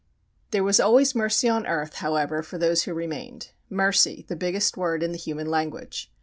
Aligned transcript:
There 0.49 0.63
was 0.63 0.79
always 0.79 1.13
mercy 1.13 1.47
on 1.47 1.67
earth, 1.67 1.97
however, 1.97 2.41
for 2.41 2.57
those 2.57 2.85
who 2.85 2.93
remained. 2.95 3.51
Mercy! 3.69 4.25
The 4.27 4.35
biggest 4.35 4.75
word 4.75 5.03
in 5.03 5.11
the 5.11 5.17
human 5.19 5.45
language! 5.45 6.11